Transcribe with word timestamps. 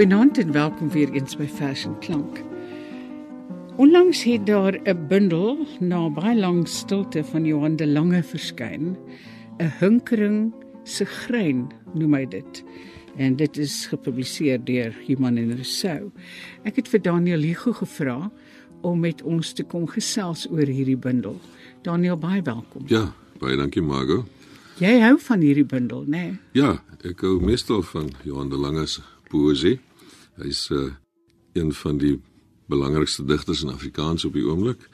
Goeienaand 0.00 0.38
en 0.38 0.52
welkom 0.52 0.88
weer 0.88 1.10
eens 1.12 1.34
by 1.36 1.44
Vers 1.44 1.82
en 1.84 1.98
Klank. 2.00 2.38
Onlangs 3.76 4.22
het 4.24 4.46
daar 4.46 4.80
'n 4.84 5.06
bundel 5.08 5.66
na 5.80 6.08
baie 6.10 6.38
lang 6.38 6.68
stilte 6.68 7.24
van 7.24 7.44
Johan 7.44 7.76
de 7.76 7.86
Lange 7.86 8.22
verskyn, 8.22 8.96
'n 9.58 9.72
hunkering 9.78 10.54
se 10.84 11.04
grein 11.04 11.68
noem 11.94 12.14
hy 12.14 12.28
dit. 12.28 12.64
En 13.16 13.36
dit 13.36 13.56
is 13.56 13.86
gepubliseer 13.86 14.64
deur 14.64 14.94
Human 15.06 15.36
en 15.36 15.52
Rousseau. 15.54 16.10
Ek 16.62 16.76
het 16.76 16.88
vir 16.88 17.02
Daniel 17.02 17.40
Hugo 17.40 17.72
gevra 17.72 18.32
om 18.80 19.00
met 19.00 19.22
ons 19.22 19.52
te 19.52 19.62
kom 19.62 19.86
gesels 19.86 20.50
oor 20.50 20.66
hierdie 20.66 20.98
bundel. 20.98 21.40
Daniel, 21.82 22.16
baie 22.16 22.42
welkom. 22.42 22.82
Ja, 22.86 23.12
baie 23.38 23.56
dankie 23.56 23.82
Margo. 23.82 24.24
Jy 24.78 25.00
hou 25.00 25.18
van 25.18 25.40
hierdie 25.40 25.66
bundel, 25.66 26.04
né? 26.06 26.08
Nee? 26.08 26.38
Ja, 26.52 26.82
ek 27.04 27.20
hou 27.20 27.40
meestal 27.40 27.82
van 27.82 28.10
Johan 28.24 28.48
de 28.48 28.56
Lange 28.56 28.86
se 28.86 29.00
poësie. 29.28 29.80
Hy's 30.40 30.68
uh, 30.72 30.88
een 31.52 31.72
van 31.72 31.98
die 31.98 32.20
belangrikste 32.70 33.24
digters 33.24 33.62
in 33.62 33.72
Afrikaans 33.72 34.24
op 34.24 34.32
die 34.32 34.46
oomblik. 34.46 34.86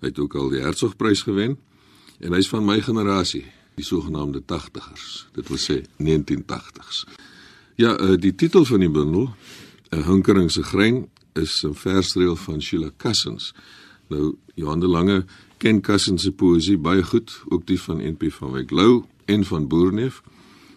Hy 0.00 0.10
het 0.10 0.18
ook 0.18 0.34
al 0.34 0.50
die 0.52 0.62
Hertzogprys 0.62 1.22
gewen 1.26 1.58
en 2.18 2.34
hy's 2.34 2.48
van 2.50 2.64
my 2.66 2.80
generasie, 2.82 3.44
die 3.78 3.86
sogenaamde 3.86 4.42
80ers. 4.42 5.28
Dit 5.36 5.50
wil 5.52 5.60
sê 5.62 5.82
1980s. 6.02 7.04
Ja, 7.78 7.94
uh, 7.94 8.16
die 8.18 8.34
titel 8.34 8.64
van 8.66 8.82
die 8.82 8.90
bundel, 8.90 9.30
'n 9.94 10.02
hunkering 10.02 10.50
se 10.50 10.62
grein, 10.62 11.06
is 11.34 11.62
'n 11.64 11.74
versreel 11.74 12.36
van 12.36 12.62
Sheila 12.62 12.90
Cassens. 12.96 13.54
Nou 14.08 14.36
Johan 14.54 14.80
de 14.80 14.88
Lange 14.88 15.24
ken 15.56 15.80
Cassens 15.80 16.22
se 16.22 16.32
poësie 16.32 16.78
baie 16.78 17.02
goed, 17.02 17.42
ook 17.48 17.66
die 17.66 17.80
van 17.80 17.96
NP 17.96 18.32
van 18.32 18.52
Wyk 18.52 18.70
Lou 18.70 19.04
en 19.24 19.44
van 19.44 19.68
Boerneef. 19.68 20.22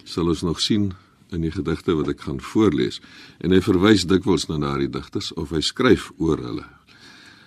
Sal 0.04 0.28
ons 0.28 0.42
nog 0.42 0.62
sien 0.62 0.94
in 1.32 1.46
die 1.46 1.52
gedigte 1.52 1.96
wat 1.96 2.10
ek 2.12 2.26
gaan 2.28 2.42
voorlees 2.44 3.00
en 3.40 3.56
hy 3.56 3.62
verwys 3.64 4.06
dikwels 4.10 4.48
na 4.50 4.60
daardie 4.62 4.92
digters 4.92 5.32
of 5.40 5.54
hy 5.56 5.62
skryf 5.64 6.10
oor 6.20 6.42
hulle. 6.44 6.68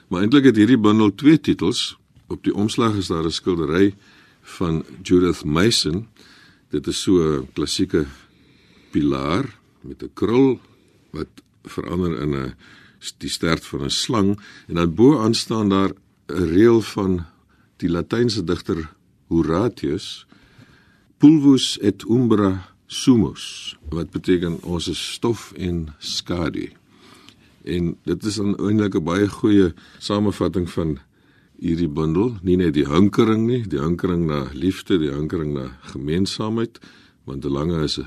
Maar 0.09 0.25
eintlik 0.25 0.49
het 0.49 0.59
hierdie 0.61 0.81
bundel 0.81 1.13
twee 1.15 1.41
titels. 1.41 1.95
Op 2.33 2.45
die 2.45 2.55
omslag 2.55 2.97
is 2.97 3.13
daar 3.13 3.25
'n 3.25 3.33
skildery 3.33 3.95
van 4.59 4.85
Judith 5.03 5.45
Mason. 5.45 6.09
Dit 6.71 6.87
is 6.87 7.03
so 7.03 7.21
'n 7.21 7.49
klassieke 7.53 8.07
pilaar 8.91 9.45
met 9.83 10.03
'n 10.03 10.11
krul 10.15 10.61
wat 11.13 11.29
verander 11.65 12.21
in 12.23 12.35
'n 12.35 12.55
die 13.19 13.29
stert 13.29 13.65
van 13.65 13.85
'n 13.85 13.91
slang 13.91 14.41
en 14.69 14.75
dan 14.75 14.95
bo-aan 14.95 15.35
staan 15.35 15.69
daar 15.69 15.93
'n 16.29 16.49
reël 16.55 16.81
van 16.81 17.27
die 17.77 17.91
latynse 17.91 18.45
digter 18.45 18.91
Horatius 19.29 20.27
Pulvus 21.19 21.79
et 21.79 22.05
umbra 22.09 22.74
sumus 22.87 23.77
wat 23.89 24.11
beteken 24.11 24.63
ons 24.63 24.89
is 24.89 25.13
stof 25.13 25.53
en 25.57 25.89
skadu. 25.99 26.71
En 27.65 27.97
dit 28.05 28.25
is 28.25 28.39
'n 28.41 28.55
eintlik 28.59 28.95
'n 28.95 29.05
baie 29.05 29.29
goeie 29.29 29.75
samevatting 29.99 30.71
van 30.71 30.99
hierdie 31.59 31.89
bundel, 31.89 32.37
nie 32.43 32.57
net 32.57 32.75
die 32.75 32.87
hunkering 32.87 33.47
nie, 33.47 33.63
die 33.63 33.79
hunkering 33.79 34.27
na 34.27 34.49
liefde, 34.53 34.99
die 34.99 35.11
hunkering 35.11 35.55
na 35.55 35.79
gemeenskapheid, 35.81 36.79
want 37.25 37.43
te 37.43 37.49
lange 37.49 37.83
is 37.85 37.99
'n 37.99 38.07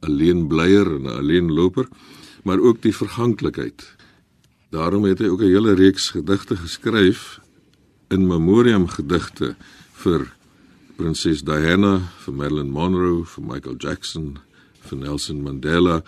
alleen 0.00 0.46
blyer 0.46 0.86
en 0.86 1.02
'n 1.02 1.18
alleen 1.18 1.52
loper, 1.52 1.88
maar 2.44 2.58
ook 2.58 2.82
die 2.82 2.96
verganklikheid. 2.96 3.96
Daarom 4.70 5.04
het 5.04 5.18
hy 5.18 5.28
ook 5.28 5.40
'n 5.40 5.54
hele 5.54 5.74
reeks 5.74 6.10
gedigte 6.10 6.56
geskryf 6.56 7.40
in 8.08 8.26
memoriam 8.26 8.88
gedigte 8.88 9.56
vir 9.92 10.32
prinses 10.96 11.42
Diana, 11.42 11.98
vir 12.24 12.34
Marilyn 12.34 12.70
Monroe, 12.70 13.24
vir 13.24 13.44
Michael 13.44 13.76
Jackson, 13.78 14.38
vir 14.82 14.98
Nelson 14.98 15.42
Mandela 15.42 16.02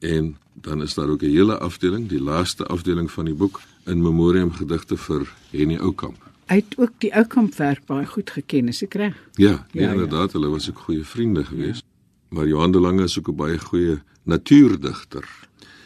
en 0.00 0.36
dan 0.60 0.82
is 0.82 0.94
daar 0.94 1.08
ook 1.08 1.22
'n 1.22 1.30
hele 1.30 1.58
afdeling, 1.58 2.08
die 2.08 2.20
laaste 2.22 2.66
afdeling 2.66 3.10
van 3.10 3.24
die 3.24 3.34
boek 3.34 3.60
in 3.84 4.02
memoriam 4.02 4.52
gedigte 4.52 4.96
vir 4.96 5.32
Henny 5.50 5.76
Oukamp. 5.76 6.16
Hy 6.46 6.54
het 6.54 6.74
ook 6.76 6.92
die 6.98 7.14
Oukamp 7.14 7.54
werk 7.54 7.86
baie 7.86 8.06
goed 8.06 8.30
geken, 8.30 8.68
is 8.68 8.82
ek 8.82 8.94
reg? 8.94 9.16
Ja, 9.34 9.66
nee, 9.72 9.84
ja, 9.84 9.92
inderdaad, 9.92 10.32
ja. 10.32 10.38
hulle 10.38 10.50
was 10.50 10.68
ook 10.70 10.78
goeie 10.78 11.04
vriende 11.04 11.44
geweest. 11.44 11.84
Ja. 11.84 12.36
Maar 12.36 12.46
Johan 12.46 12.72
de 12.72 12.80
Lange 12.80 13.02
is 13.02 13.18
ook 13.18 13.28
'n 13.28 13.36
baie 13.36 13.58
goeie 13.58 14.02
natuurdigter. 14.22 15.28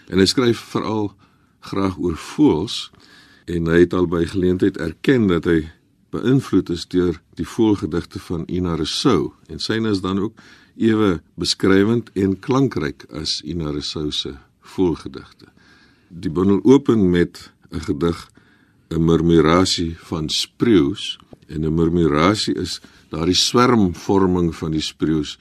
En 0.09 0.19
hy 0.19 0.25
skryf 0.25 0.59
veral 0.59 1.15
graag 1.61 1.99
oor 1.99 2.17
voëls 2.17 2.91
en 3.45 3.67
hy 3.67 3.79
het 3.79 3.93
al 3.93 4.07
by 4.07 4.25
geleentheid 4.25 4.77
erken 4.77 5.27
dat 5.27 5.45
hy 5.45 5.71
beïnvloed 6.15 6.71
is 6.75 6.87
deur 6.91 7.19
die 7.39 7.47
voelgedigte 7.49 8.21
van 8.29 8.45
Ina 8.47 8.77
Rousseau 8.79 9.33
en 9.51 9.63
syne 9.63 9.91
is 9.95 10.03
dan 10.05 10.21
ook 10.23 10.39
ewe 10.77 11.19
beskrywend 11.41 12.11
en 12.19 12.39
klankryk 12.39 13.07
as 13.15 13.41
Ina 13.43 13.73
Rousseau 13.73 14.13
se 14.13 14.35
voelgedigte. 14.75 15.51
Die 16.09 16.31
bundel 16.31 16.63
open 16.65 17.11
met 17.11 17.51
'n 17.71 17.81
gedig 17.81 18.31
'n 18.91 19.05
murmurasie 19.05 19.97
van 19.99 20.29
spreeus 20.29 21.19
en 21.47 21.65
'n 21.65 21.75
murmurasie 21.75 22.55
is 22.55 22.81
daardie 23.09 23.35
swermvorming 23.35 24.55
van 24.55 24.71
die 24.71 24.81
spreeus. 24.81 25.39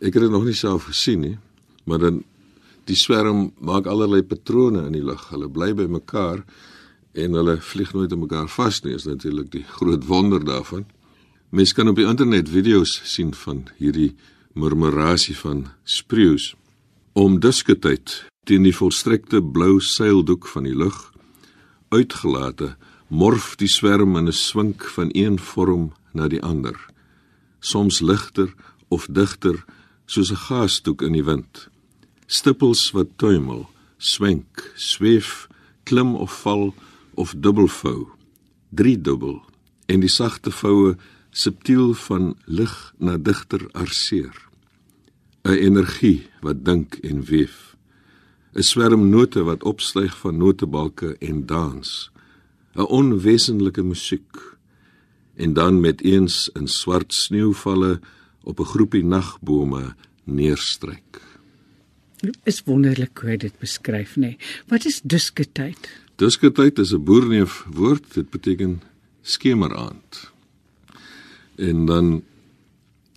Ek 0.00 0.14
het 0.14 0.22
dit 0.22 0.30
nog 0.30 0.44
nie 0.44 0.54
self 0.54 0.84
gesien 0.84 1.20
nie, 1.20 1.38
maar 1.84 1.98
dan 1.98 2.24
die 2.84 2.96
swerm 2.96 3.52
maak 3.58 3.86
allerlei 3.86 4.22
patrone 4.22 4.86
in 4.86 4.92
die 4.92 5.04
lug. 5.04 5.28
Hulle 5.28 5.48
bly 5.48 5.74
by 5.74 5.86
mekaar 5.90 6.44
en 7.16 7.32
hulle 7.32 7.56
vlieg 7.60 7.92
nooit 7.92 8.12
op 8.12 8.18
mekaar 8.18 8.48
vas 8.48 8.82
nie. 8.84 8.94
Is 8.94 9.08
natuurlik 9.08 9.50
die 9.52 9.64
groot 9.64 10.04
wonder 10.06 10.44
daarvan. 10.44 10.86
Mens 11.50 11.72
kan 11.72 11.88
op 11.88 11.96
die 11.96 12.06
internet 12.06 12.48
video's 12.48 13.00
sien 13.04 13.34
van 13.34 13.66
hierdie 13.78 14.14
murmurasie 14.56 15.36
van 15.36 15.66
spreeus 15.84 16.54
om 17.12 17.38
disketyd 17.40 18.24
teen 18.48 18.64
die 18.64 18.74
volstrekte 18.76 19.42
blou 19.42 19.80
seildoek 19.80 20.46
van 20.52 20.66
die 20.68 20.76
lug 20.76 20.96
uitgelate 21.94 22.74
morf 23.08 23.54
die 23.60 23.70
swerm 23.70 24.16
in 24.16 24.28
'n 24.28 24.32
swink 24.32 24.84
van 24.96 25.08
een 25.12 25.38
vorm 25.38 25.92
na 26.12 26.28
die 26.28 26.42
ander 26.42 26.76
soms 27.60 28.00
ligter 28.00 28.54
of 28.88 29.06
digter 29.10 29.64
soos 30.06 30.30
'n 30.30 30.42
gasdoek 30.48 31.02
in 31.02 31.12
die 31.12 31.24
wind 31.24 31.68
stippels 32.26 32.90
wat 32.90 33.16
tuimel 33.16 33.68
swenk 33.98 34.72
sweef 34.74 35.48
klim 35.84 36.14
of 36.14 36.32
val 36.42 36.74
of 37.16 37.34
dubbelvou, 37.36 38.06
driedubbel 38.70 39.40
en 39.86 40.02
die 40.02 40.12
sagte 40.12 40.50
voue 40.50 40.96
subtiel 41.30 41.94
van 42.06 42.34
lig 42.44 42.74
na 42.98 43.16
digter 43.16 43.68
arseer. 43.72 44.34
'n 45.46 45.58
energie 45.68 46.26
wat 46.40 46.64
dink 46.64 46.98
en 47.02 47.22
weef. 47.24 47.76
'n 48.54 48.62
swerm 48.62 49.08
note 49.08 49.42
wat 49.42 49.62
opstyg 49.62 50.18
van 50.18 50.36
notebalke 50.36 51.16
en 51.18 51.46
dans. 51.46 52.10
'n 52.74 52.88
onwesenlike 53.00 53.82
musiek 53.82 54.34
en 55.36 55.52
dan 55.52 55.80
met 55.80 56.02
eens 56.02 56.50
in 56.52 56.68
swart 56.68 57.14
sneeuvalle 57.14 58.00
op 58.42 58.60
'n 58.60 58.64
groepie 58.64 59.04
nagbome 59.04 59.94
neerstryk. 60.24 61.20
Is 62.42 62.62
wonderlik 62.64 63.18
hoe 63.18 63.36
dit 63.36 63.58
beskryf 63.58 64.16
nê. 64.16 64.20
Nee. 64.20 64.38
Wat 64.66 64.84
is 64.84 65.00
disketyd? 65.02 66.05
Disketyd 66.16 66.78
is 66.78 66.92
'n 66.92 67.04
boerneef 67.04 67.66
woord, 67.72 68.14
dit 68.14 68.30
beteken 68.30 68.82
skemeraand. 69.22 70.32
En 71.56 71.86
dan 71.86 72.22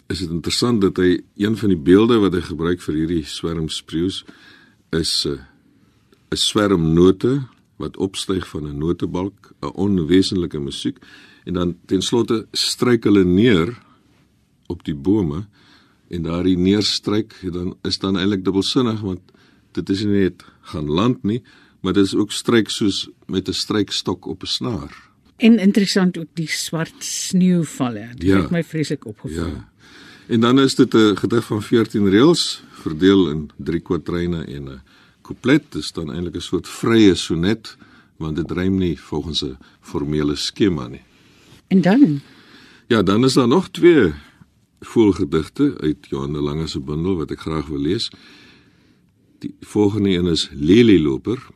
is 0.08 0.20
dit 0.20 0.30
interessant 0.30 0.82
dat 0.82 0.98
hy 0.98 1.22
een 1.36 1.58
van 1.58 1.70
die 1.70 1.78
beelde 1.78 2.18
wat 2.18 2.34
hy 2.34 2.42
gebruik 2.42 2.82
vir 2.82 2.96
hierdie 2.96 3.26
swermspreeus 3.26 4.26
is 4.90 5.26
'n 5.26 5.32
uh, 5.32 5.40
'n 6.32 6.36
swermnote 6.36 7.48
wat 7.78 7.98
opstyg 7.98 8.48
van 8.48 8.68
'n 8.68 8.78
notebalk, 8.78 9.54
'n 9.62 9.74
onwesenlike 9.76 10.60
musiek 10.60 10.98
en 11.46 11.54
dan 11.54 11.78
ten 11.86 12.02
slotte 12.02 12.48
stryk 12.52 13.04
hulle 13.04 13.24
neer 13.24 13.82
op 14.68 14.84
die 14.84 14.96
bome 14.96 15.48
en 16.08 16.22
daardie 16.24 16.58
neerstryk 16.58 17.34
dan 17.54 17.78
is 17.82 17.98
dan 17.98 18.18
eintlik 18.18 18.44
dubbelsinnig 18.46 19.02
want 19.02 19.22
dit 19.72 19.90
is 19.90 20.04
nie 20.04 20.30
net 20.30 20.46
gaan 20.62 20.90
land 20.90 21.24
nie 21.24 21.44
maar 21.82 21.94
dit 21.94 22.06
is 22.06 22.16
ook 22.16 22.32
stryk 22.32 22.70
soos 22.70 23.10
met 23.26 23.48
'n 23.48 23.52
strykstok 23.52 24.26
op 24.26 24.42
'n 24.42 24.46
snaar. 24.46 25.10
En 25.38 25.60
interessant 25.60 26.18
ook 26.18 26.34
die 26.34 26.50
swart 26.50 27.04
sneeuvalle. 27.04 28.10
Dit 28.16 28.28
ja, 28.28 28.42
het 28.42 28.50
my 28.50 28.64
vreeslik 28.64 29.06
opgeval. 29.06 29.48
Ja. 29.48 29.70
En 30.28 30.40
dan 30.40 30.60
is 30.60 30.76
dit 30.76 30.94
'n 30.94 31.16
gedig 31.16 31.46
van 31.46 31.62
14 31.62 32.10
reëls 32.10 32.64
verdeel 32.72 33.30
in 33.30 33.50
3 33.58 33.80
kwatryne 33.80 34.44
en 34.44 34.64
'n 34.64 34.82
couplet. 35.22 35.64
Dit 35.72 35.82
is 35.82 35.92
dan 35.92 36.12
eintlik 36.12 36.36
'n 36.36 36.42
soort 36.42 36.68
vrye 36.68 37.16
sonnet 37.16 37.78
want 38.18 38.36
dit 38.36 38.52
rym 38.52 38.78
nie 38.78 39.00
volgens 39.00 39.44
'n 39.44 39.58
formele 39.82 40.36
skema 40.36 40.88
nie. 40.88 41.02
En 41.68 41.82
dan? 41.82 42.22
Ja, 42.88 43.04
dan 43.04 43.24
is 43.24 43.34
daar 43.34 43.48
nog 43.48 43.70
twee 43.70 44.14
volgedigte 44.80 45.78
uit 45.80 45.98
Johan 46.02 46.34
de 46.34 46.42
Lange 46.42 46.68
se 46.68 46.80
bundel 46.80 47.16
wat 47.16 47.32
ek 47.32 47.40
graag 47.40 47.68
wil 47.68 47.80
lees. 47.80 48.12
Die 49.40 49.56
volgende 49.60 50.10
een 50.10 50.26
is 50.26 50.50
Lelieloper 50.54 51.48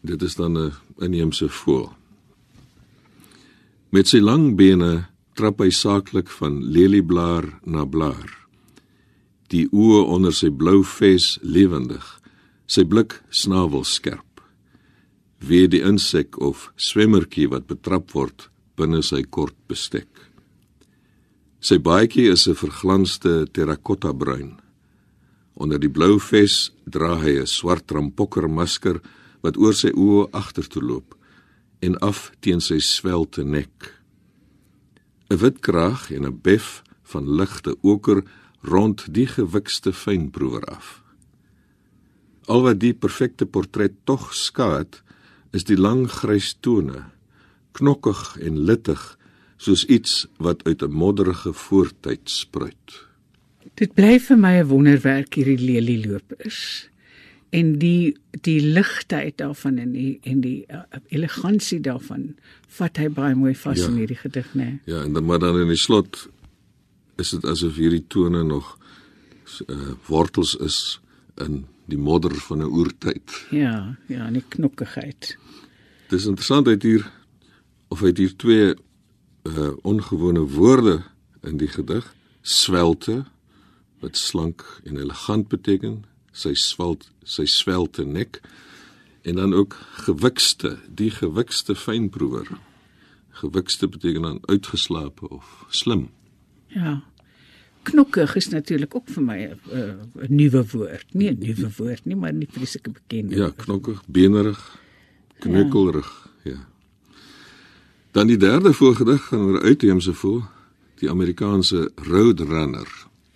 Dit 0.00 0.22
is 0.22 0.34
dan 0.34 0.58
'n 0.58 0.72
inheemse 0.98 1.48
voël. 1.48 1.92
Met 3.90 4.08
sy 4.08 4.18
lang 4.18 4.56
bene 4.56 5.08
trap 5.34 5.58
hy 5.60 5.70
saaklik 5.70 6.28
van 6.28 6.64
lelieblaar 6.64 7.60
na 7.64 7.84
blaar. 7.84 8.46
Die 9.48 9.68
oë 9.72 10.06
onder 10.06 10.32
sy 10.32 10.50
blou 10.50 10.84
ves 10.84 11.38
lewendig, 11.42 12.18
Sy 12.68 12.84
blik 12.84 13.14
snavel 13.32 13.80
skerp. 13.88 14.42
Wie 15.40 15.64
die 15.72 15.80
insek 15.88 16.36
of 16.36 16.66
swemmertjie 16.76 17.46
wat 17.48 17.64
betrap 17.70 18.12
word 18.12 18.50
binne 18.76 19.00
sy 19.00 19.22
kort 19.24 19.56
bestek. 19.70 20.08
Sy 21.64 21.78
baadjie 21.80 22.28
is 22.28 22.46
'n 22.46 22.54
verglanste 22.54 23.48
terrakotta 23.52 24.12
bruin. 24.12 24.60
Onder 25.56 25.78
die 25.78 25.88
blou 25.88 26.18
ves 26.20 26.70
dra 26.84 27.16
hy 27.16 27.40
'n 27.40 27.46
swart 27.46 27.90
rampokker 27.90 28.48
masker 28.48 29.00
wat 29.40 29.56
oor 29.56 29.74
sy 29.74 29.90
oë 29.94 30.28
agtertoe 30.32 30.82
loop 30.82 31.14
en 31.80 31.98
af 32.02 32.30
teen 32.40 32.60
sy 32.60 32.78
svelte 32.82 33.44
nek. 33.44 33.94
'n 35.30 35.36
Wit 35.36 35.58
kraag 35.60 36.10
en 36.10 36.24
'n 36.26 36.40
bef 36.42 36.82
van 37.02 37.24
ligte 37.38 37.76
oker 37.82 38.22
rond 38.62 39.06
die 39.14 39.26
gewikste 39.26 39.92
fynproewer 39.92 40.64
af. 40.64 41.02
Al 42.48 42.62
wat 42.62 42.80
die 42.80 42.94
perfekte 42.94 43.46
portret 43.46 43.94
tog 44.04 44.34
skaat, 44.34 45.02
is 45.52 45.64
die 45.64 45.76
lang 45.76 46.08
grys 46.10 46.56
tone, 46.60 47.04
knokkig 47.72 48.36
en 48.40 48.64
littig 48.68 49.18
soos 49.56 49.84
iets 49.84 50.26
wat 50.38 50.64
uit 50.64 50.82
'n 50.82 50.92
modderige 50.92 51.52
voortyd 51.52 52.30
spruit. 52.30 53.06
Dit 53.74 53.94
bly 53.94 54.18
vir 54.18 54.38
my 54.38 54.54
'n 54.60 54.68
wonderwerk 54.68 55.34
hierdie 55.34 55.58
lelieloop 55.58 56.32
is. 56.38 56.88
En 57.50 57.78
die 57.78 58.16
die 58.30 58.60
ligtheid 58.60 59.38
daarvan 59.40 59.78
en 59.78 59.92
die 59.92 60.18
en 60.22 60.40
die 60.40 60.64
uh, 60.68 60.82
elegansie 61.08 61.80
daarvan 61.80 62.34
vat 62.78 63.00
hy 63.00 63.08
baie 63.08 63.34
mooi 63.34 63.54
vas 63.56 63.78
ja. 63.80 63.88
in 63.88 63.96
hierdie 64.02 64.18
gedig, 64.20 64.50
né? 64.54 64.64
Nee. 64.64 64.80
Ja, 64.84 65.02
en 65.02 65.12
dan 65.12 65.24
maar 65.24 65.38
dan 65.38 65.60
in 65.60 65.72
die 65.72 65.80
slot 65.80 66.28
is 67.16 67.30
dit 67.30 67.44
asof 67.44 67.80
hierdie 67.80 68.04
tone 68.06 68.44
nog 68.44 68.76
uh, 69.66 69.94
wortels 70.06 70.54
is 70.54 71.00
in 71.40 71.64
die 71.88 71.98
modder 71.98 72.34
van 72.34 72.58
'n 72.62 72.72
oertyd. 72.72 73.46
Ja, 73.50 73.96
ja, 74.06 74.26
en 74.26 74.32
die 74.32 74.44
knokkigheid. 74.48 75.36
Dis 76.08 76.26
interessant 76.26 76.66
uit 76.68 76.82
hier 76.82 77.10
of 77.88 78.02
uit 78.02 78.18
hier 78.18 78.36
twee 78.36 78.74
uh 79.48 79.72
ongewone 79.82 80.40
woorde 80.40 81.02
in 81.42 81.56
die 81.56 81.68
gedig. 81.68 82.14
Svelte 82.42 83.24
wat 84.00 84.16
slank 84.16 84.80
en 84.84 84.96
elegant 84.96 85.48
beteken, 85.48 86.04
sy 86.38 86.54
swelt, 86.54 87.08
sy 87.26 87.46
svelte 87.50 88.06
nek 88.06 88.40
en 89.26 89.40
dan 89.40 89.54
ook 89.54 89.74
gewikste, 90.06 90.76
die 90.88 91.10
gewikste 91.10 91.74
fynproewer. 91.74 92.48
Gewikste 93.42 93.88
beteken 93.88 94.22
dan 94.22 94.38
uitgeslape 94.46 95.28
of 95.28 95.66
slim. 95.68 96.08
Ja. 96.74 97.00
Knokkig 97.82 98.34
is 98.36 98.48
natuurlik 98.48 98.94
ook 98.94 99.08
vir 99.08 99.22
my 99.22 99.38
'n 99.44 99.58
uh, 99.72 100.28
nuwe 100.28 100.64
woord. 100.72 101.14
Nie 101.14 101.30
'n 101.30 101.38
nuwe 101.38 101.70
woord 101.76 102.04
nie, 102.04 102.16
maar 102.16 102.32
nie 102.32 102.46
presies 102.46 102.80
bekend 102.82 103.30
nie. 103.30 103.38
Ja, 103.38 103.50
knokkig, 103.50 104.02
benerig, 104.06 104.78
knukkelrig, 105.38 106.30
ja. 106.44 106.50
ja. 106.50 106.66
Dan 108.10 108.26
die 108.26 108.36
derde 108.36 108.72
voorgedig 108.72 109.22
gaan 109.22 109.40
oor 109.40 109.60
uitheemse 109.62 110.14
voel, 110.14 110.42
die 110.94 111.10
Amerikaanse 111.10 111.90
roadrunner. 111.94 112.88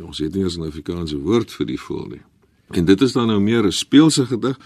Ons 0.02 0.18
het 0.18 0.34
nie 0.34 0.42
eens 0.42 0.56
'n 0.56 0.66
Afrikaanse 0.66 1.18
woord 1.18 1.52
vir 1.52 1.66
die 1.66 1.80
voel 1.80 2.06
nie. 2.06 2.22
En 2.70 2.84
dit 2.84 3.00
is 3.00 3.12
dan 3.12 3.26
nou 3.26 3.40
meer 3.40 3.64
'n 3.66 3.72
speelse 3.72 4.26
gedig. 4.26 4.58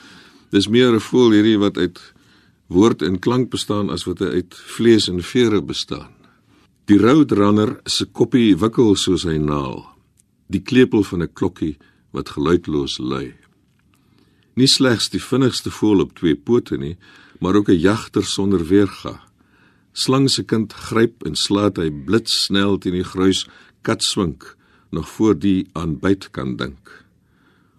Dis 0.50 0.68
meer 0.68 0.94
'n 0.94 1.00
voel 1.00 1.30
hierdie 1.30 1.58
wat 1.58 1.76
uit 1.76 2.14
woord 2.66 3.02
en 3.02 3.18
klank 3.18 3.50
bestaan 3.50 3.90
as 3.90 4.04
wat 4.04 4.20
uit 4.20 4.54
vlees 4.54 5.08
en 5.08 5.22
vere 5.22 5.62
bestaan. 5.62 6.10
Die 6.84 6.98
roadrunner 6.98 7.80
se 7.84 8.04
koppie 8.04 8.56
wikkel 8.56 8.94
soos 8.94 9.22
hy 9.22 9.38
naal. 9.38 9.86
Die 10.46 10.62
klepel 10.62 11.02
van 11.02 11.22
'n 11.22 11.32
klokkie 11.32 11.76
wat 12.10 12.28
geluidloos 12.28 12.98
lui. 12.98 13.34
Nie 14.54 14.66
slegs 14.66 15.08
die 15.10 15.22
vinnigste 15.22 15.70
voel 15.70 16.00
op 16.00 16.14
twee 16.14 16.36
pote 16.36 16.76
nie, 16.76 16.96
maar 17.40 17.54
ook 17.54 17.68
'n 17.68 17.78
jagter 17.78 18.24
sonder 18.24 18.66
weerga. 18.66 19.20
Slang 19.92 20.30
se 20.30 20.42
kind 20.42 20.72
gryp 20.72 21.24
en 21.24 21.34
slaat 21.34 21.76
hy 21.76 21.90
blitsnel 21.90 22.78
teen 22.78 22.92
die 22.92 23.04
gruis 23.04 23.46
katswink 23.82 24.56
nog 24.90 25.08
voor 25.08 25.38
die 25.38 25.66
aan 25.72 25.98
byt 25.98 26.30
kan 26.30 26.56
dink 26.56 27.05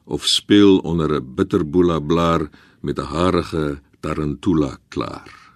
of 0.08 0.26
speel 0.26 0.80
onder 0.80 1.12
'n 1.12 1.36
bitterboela 1.36 2.00
blaar 2.00 2.50
met 2.82 3.00
'n 3.00 3.10
harige 3.16 3.82
tarantula 4.00 4.78
klaar 4.90 5.47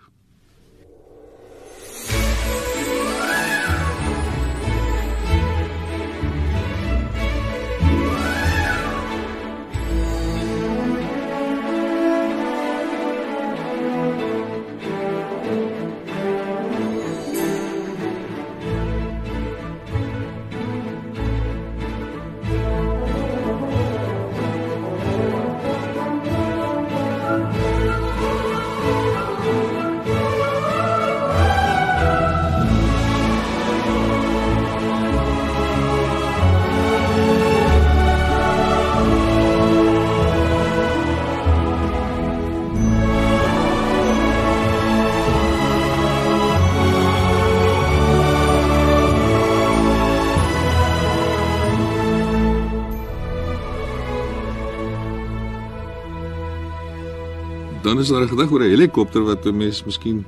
is 58.02 58.10
daar 58.10 58.24
'n 58.24 58.30
gedig 58.30 58.52
oor 58.52 58.64
'n 58.64 58.74
helikopter 58.74 59.24
wat 59.24 59.46
'n 59.46 59.58
mens 59.58 59.84
miskien 59.86 60.26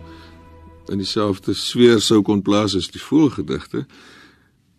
in 0.88 0.98
dieselfde 0.98 1.54
sfeer 1.54 2.02
sou 2.02 2.22
kon 2.22 2.42
plaas 2.42 2.76
as 2.76 2.92
die 2.92 3.02
voorgedigte. 3.02 3.86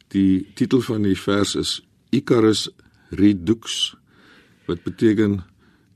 Die 0.08 0.46
titel 0.54 0.80
van 0.80 1.02
die 1.02 1.18
vers 1.18 1.54
is 1.54 1.82
Icarus 2.10 2.68
Redux 3.10 3.96
wat 4.66 4.82
beteken 4.82 5.44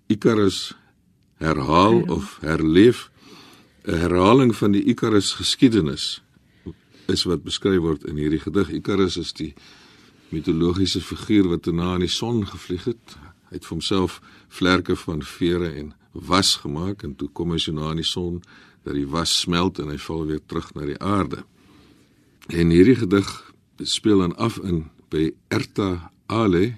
Icarus 0.06 0.74
herhaal 1.36 2.02
of 2.02 2.38
herleef 2.40 3.10
'n 3.84 3.94
herhaling 3.94 4.56
van 4.56 4.72
die 4.72 4.84
Icarus 4.84 5.32
geskiedenis 5.32 6.22
is 7.06 7.24
wat 7.24 7.42
beskryf 7.42 7.80
word 7.80 8.04
in 8.04 8.16
hierdie 8.16 8.40
gedig. 8.40 8.70
Icarus 8.70 9.16
is 9.16 9.32
die 9.32 9.54
mitologiese 10.28 11.00
figuur 11.00 11.48
wat 11.48 11.66
na 11.66 11.94
in 11.94 12.00
die 12.00 12.08
son 12.08 12.46
gevlieg 12.46 12.84
het. 12.84 13.16
Hy 13.48 13.54
het 13.54 13.64
vir 13.64 13.76
homself 13.76 14.20
vlerke 14.48 14.96
van 14.96 15.22
vere 15.22 15.72
en 15.72 15.94
was 16.12 16.56
gemaak 16.56 17.02
en 17.02 17.14
toe 17.16 17.28
kom 17.32 17.50
hy 17.50 17.58
so 17.58 17.72
na 17.72 17.90
in 17.90 18.02
die 18.02 18.06
son 18.06 18.42
dat 18.82 18.94
die 18.94 19.06
was 19.06 19.40
smelt 19.40 19.78
en 19.78 19.90
hy 19.92 19.98
val 19.98 20.26
weer 20.26 20.40
terug 20.46 20.72
na 20.74 20.86
die 20.88 20.98
aarde. 20.98 21.44
En 22.48 22.70
hierdie 22.70 22.96
gedig 22.96 23.28
speel 23.84 24.18
dan 24.24 24.36
af 24.36 24.58
in 24.64 24.86
by 25.12 25.30
Erta 25.48 26.10
Ale 26.26 26.76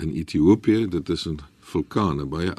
in 0.00 0.12
Ethiopië. 0.12 0.88
Dit 0.88 1.08
is 1.08 1.26
'n 1.26 1.40
vulkaan, 1.60 2.20
'n 2.20 2.28
baie 2.28 2.52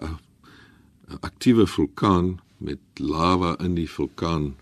aktiewe 1.20 1.68
vulkaan 1.68 2.40
met 2.58 2.80
lava 2.96 3.56
in 3.60 3.76
die 3.76 3.90
vulkaan 3.90 4.56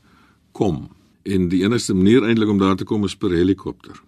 kom. 0.51 0.89
En 1.23 1.49
die 1.49 1.63
enigste 1.63 1.93
manier 1.93 2.23
eintlik 2.23 2.49
om 2.49 2.57
daar 2.57 2.75
te 2.75 2.83
kom 2.83 3.03
is 3.03 3.15
per 3.15 3.29
helikopter. 3.29 4.01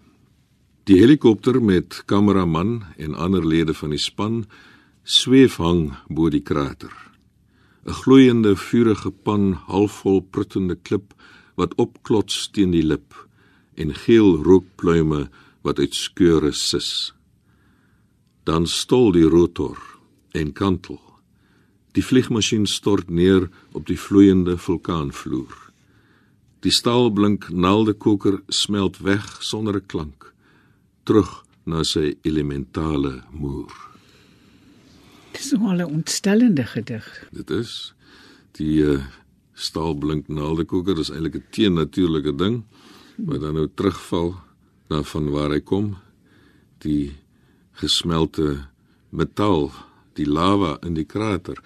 Die 0.84 0.98
helikopter 0.98 1.62
met 1.62 2.02
kameraman 2.06 2.82
en 2.96 3.14
ander 3.14 3.46
lede 3.46 3.74
van 3.74 3.90
die 3.90 3.98
span 3.98 4.44
sweef 5.02 5.56
hang 5.56 5.92
bo 6.08 6.28
die 6.28 6.42
krater. 6.42 7.11
'n 7.86 7.92
gloeiende 7.92 8.56
vurige 8.56 9.10
pan 9.10 9.52
halfvol 9.66 10.20
pruttende 10.22 10.76
klip 10.76 11.14
wat 11.54 11.74
opklots 11.74 12.50
teen 12.54 12.70
die 12.70 12.86
lip 12.86 13.14
en 13.74 13.94
geel 13.94 14.42
rookpluime 14.42 15.28
wat 15.62 15.78
uit 15.78 15.94
skeure 15.94 16.52
sis. 16.52 17.12
Dan 18.44 18.66
stol 18.66 19.12
die 19.12 19.26
rotor 19.26 19.78
en 20.32 20.52
kantel. 20.52 21.00
Die 21.92 22.04
vliegmasjien 22.04 22.66
stort 22.66 23.10
neer 23.10 23.50
op 23.72 23.86
die 23.86 23.98
vloeiende 23.98 24.56
vulkaanvloer. 24.56 25.54
Die 26.62 26.72
staalblink 26.72 27.50
naaldekoker 27.50 28.42
smelt 28.48 29.02
weg 29.02 29.26
sonder 29.40 29.76
'n 29.76 29.86
klank 29.86 30.32
terug 31.04 31.44
na 31.66 31.82
sy 31.84 32.14
elementale 32.22 33.22
moer. 33.30 33.91
Dis 35.32 35.52
nogal 35.52 35.76
'n 35.76 35.92
ontstellende 35.98 36.64
gedig. 36.64 37.28
Dit 37.30 37.50
is 37.50 37.94
die 38.52 38.82
uh, 38.82 39.00
staalblink 39.52 40.28
naaldekoker 40.28 40.98
is 40.98 41.10
eintlik 41.10 41.34
'n 41.34 41.44
teennatuurlike 41.50 42.34
ding 42.34 42.62
wat 43.16 43.40
dan 43.40 43.54
nou 43.54 43.68
terugval 43.74 44.34
na 44.88 45.02
van 45.02 45.30
waar 45.30 45.50
hy 45.50 45.60
kom. 45.60 45.96
Die 46.78 47.16
gesmelte 47.72 48.66
metaal 49.08 49.70
die 50.12 50.26
lava 50.28 50.76
in 50.80 50.94
die 50.94 51.04
krater. 51.04 51.58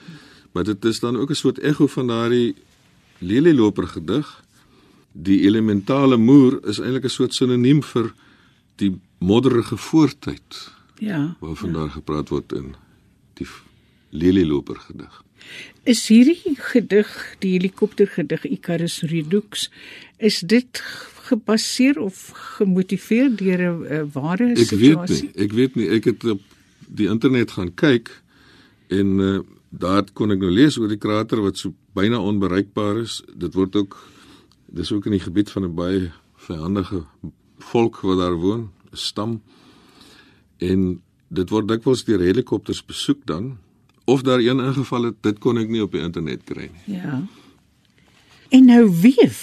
Maar 0.52 0.64
dit 0.64 0.84
is 0.84 1.00
dan 1.00 1.16
ook 1.16 1.30
'n 1.30 1.34
soort 1.34 1.58
ekko 1.58 1.86
van 1.86 2.06
daardie 2.06 2.54
lelieloper 3.18 3.86
gedig. 3.88 4.44
Die 5.12 5.40
elementale 5.40 6.16
moer 6.16 6.66
is 6.66 6.78
eintlik 6.78 7.04
'n 7.04 7.08
soort 7.08 7.34
sinoniem 7.34 7.82
vir 7.82 8.14
die 8.76 9.00
modderige 9.18 9.76
voortyd. 9.76 10.72
Ja. 10.98 11.36
Waarvan 11.40 11.68
ja. 11.68 11.74
daar 11.74 11.90
gepraat 11.90 12.28
word 12.28 12.52
in 12.52 12.74
die 13.40 13.48
lelieloper 14.10 14.78
gedig. 14.88 15.22
Is 15.86 16.08
hierdie 16.10 16.56
gedig, 16.58 17.10
die 17.38 17.52
helikoptergedig 17.54 18.44
Icarus 18.48 19.00
Redux, 19.06 19.68
is 20.18 20.40
dit 20.40 20.82
gebaseer 21.28 21.98
of 22.02 22.30
gemotiveer 22.58 23.30
deur 23.36 23.60
'n 23.62 24.10
ware 24.12 24.56
situasie? 24.56 25.30
Ek 25.34 25.36
weet 25.36 25.42
nie, 25.42 25.44
ek 25.44 25.52
weet 25.52 25.74
nie, 25.74 25.88
ek 25.88 26.04
het 26.04 26.24
op 26.24 26.42
die 26.86 27.08
internet 27.08 27.50
gaan 27.50 27.74
kyk 27.74 28.10
en 28.88 29.18
uh, 29.18 29.40
daar 29.70 30.04
kon 30.12 30.30
ek 30.30 30.38
nou 30.38 30.50
lees 30.50 30.78
oor 30.78 30.88
die 30.88 31.00
krater 31.00 31.42
wat 31.42 31.58
so 31.58 31.74
byna 31.94 32.20
onbereikbaar 32.20 33.02
is. 33.02 33.22
Dit 33.34 33.54
word 33.54 33.76
ook 33.76 33.96
dis 34.66 34.92
ook 34.92 35.06
in 35.06 35.16
die 35.16 35.24
gebied 35.24 35.50
van 35.50 35.64
'n 35.64 35.74
baie 35.74 36.12
vyandige 36.36 37.04
volk 37.58 38.00
wat 38.00 38.18
daar 38.18 38.34
woon, 38.34 38.70
'n 38.92 38.96
stam. 38.96 39.42
En 40.58 41.02
dit 41.28 41.50
word 41.50 41.68
dikwels 41.68 42.04
deur 42.04 42.20
helikopters 42.20 42.84
besoek 42.84 43.26
dan 43.26 43.56
of 44.06 44.22
daar 44.22 44.38
een 44.38 44.60
ingeval 44.60 45.02
het, 45.02 45.14
dit 45.20 45.38
kon 45.42 45.58
ek 45.58 45.68
nie 45.68 45.82
op 45.82 45.92
die 45.92 46.00
internet 46.00 46.44
kry 46.46 46.70
nie. 46.70 46.98
Ja. 46.98 47.26
En 48.54 48.64
nou 48.64 48.84
weef. 49.02 49.40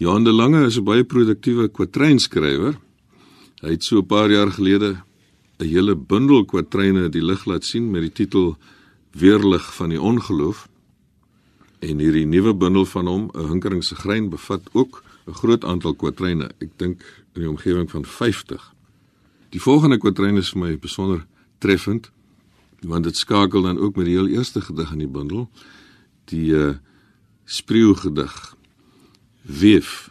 Johan 0.00 0.24
de 0.24 0.32
Lange 0.32 0.64
is 0.66 0.78
'n 0.78 0.84
baie 0.84 1.04
produktiewe 1.04 1.68
kwatreinskrywer. 1.68 2.78
Hy 3.60 3.70
het 3.70 3.84
so 3.84 3.98
'n 3.98 4.06
paar 4.06 4.30
jaar 4.30 4.50
gelede 4.50 4.96
'n 5.58 5.68
hele 5.68 5.94
bundel 5.96 6.44
kwatreine 6.44 7.08
die 7.08 7.22
lig 7.22 7.44
laat 7.44 7.64
sien 7.64 7.90
met 7.90 8.00
die 8.00 8.12
titel 8.12 8.56
Weerlig 9.10 9.74
van 9.74 9.88
die 9.88 10.00
ongeloof. 10.00 10.68
En 11.78 11.98
hierdie 11.98 12.26
nuwe 12.26 12.54
bundel 12.54 12.84
van 12.84 13.06
hom, 13.06 13.30
'n 13.32 13.48
hinkering 13.48 13.84
se 13.84 13.94
grein, 13.94 14.28
bevat 14.28 14.62
ook 14.72 15.02
'n 15.26 15.32
groot 15.32 15.64
aantal 15.64 15.94
kwatreine. 15.94 16.50
Ek 16.58 16.70
dink 16.76 17.24
in 17.34 17.40
die 17.40 17.48
omgewing 17.48 17.90
van 17.90 18.04
50. 18.04 18.73
Die 19.54 19.62
volgende 19.62 20.00
kwatrein 20.02 20.40
is 20.40 20.50
vir 20.50 20.64
my 20.64 20.72
besonder 20.82 21.22
treffend 21.62 22.10
want 22.84 23.06
dit 23.06 23.16
skakel 23.16 23.62
dan 23.64 23.78
ook 23.78 23.96
met 23.96 24.04
die 24.10 24.16
heel 24.18 24.26
eerste 24.28 24.60
gedig 24.60 24.90
in 24.92 25.04
die 25.04 25.08
bundel 25.08 25.46
die 26.28 26.50
uh, 26.52 26.74
spreeu 27.44 27.94
gedig 27.96 28.34
weef. 29.44 30.10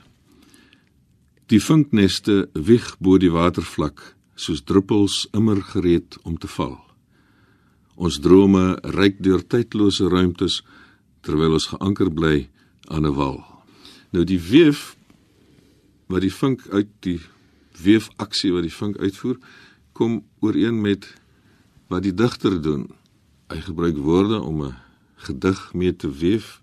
Die 1.51 1.59
vinkneste 1.61 2.47
wieg 2.53 2.87
bo 3.03 3.19
die 3.21 3.33
watervlak 3.33 4.01
soos 4.33 4.63
druppels 4.63 5.27
immer 5.37 5.61
gereed 5.61 6.17
om 6.23 6.37
te 6.37 6.49
val. 6.55 6.79
Ons 7.93 8.21
drome 8.23 8.79
reik 8.95 9.19
deur 9.25 9.43
tydlose 9.43 10.07
ruimtes 10.09 10.61
terwyl 11.21 11.59
ons 11.59 11.69
geanker 11.73 12.09
bly 12.09 12.47
aan 12.87 13.05
'n 13.05 13.15
wal. 13.19 13.43
Nou 14.13 14.23
die 14.23 14.39
weef 14.39 14.95
wat 16.07 16.21
die 16.21 16.33
vink 16.33 16.67
uit 16.71 16.89
die 17.01 17.19
weefaksie 17.81 18.51
wat 18.53 18.61
die 18.61 18.73
vink 18.73 18.97
uitvoer 18.97 19.37
kom 19.93 20.23
ooreen 20.39 20.81
met 20.81 21.07
wat 21.87 22.03
die 22.03 22.13
digter 22.13 22.61
doen. 22.61 22.87
Hy 23.51 23.59
gebruik 23.61 23.97
woorde 23.97 24.41
om 24.41 24.63
'n 24.63 24.75
gedig 25.15 25.73
mee 25.73 25.95
te 25.95 26.09
weef 26.11 26.61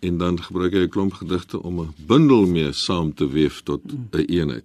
en 0.00 0.18
dan 0.18 0.42
gebruik 0.42 0.72
hy 0.72 0.84
'n 0.84 0.88
klomp 0.88 1.12
gedigte 1.12 1.62
om 1.62 1.80
'n 1.80 1.94
bundel 2.06 2.46
mee 2.46 2.72
saam 2.72 3.14
te 3.14 3.28
weef 3.28 3.62
tot 3.62 3.80
'n 3.84 4.08
een 4.10 4.26
eenheid. 4.26 4.64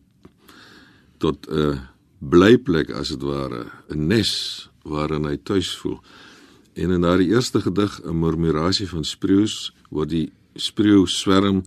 Tot 1.17 1.47
'n 1.49 1.79
blyplek 2.19 2.89
as 2.91 3.09
dit 3.09 3.21
ware, 3.21 3.71
'n 3.89 4.07
nes 4.07 4.69
waarin 4.83 5.25
hy 5.25 5.37
tuis 5.43 5.75
voel. 5.75 5.99
En 6.73 6.91
in 6.91 7.01
daardie 7.01 7.29
eerste 7.29 7.61
gedig, 7.61 8.01
'n 8.03 8.19
murmurasie 8.19 8.87
van 8.87 9.03
spreeus, 9.03 9.73
word 9.89 10.09
die 10.09 10.31
spreeu 10.55 11.05
swerm 11.05 11.63